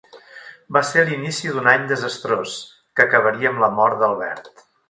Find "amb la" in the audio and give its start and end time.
3.55-3.73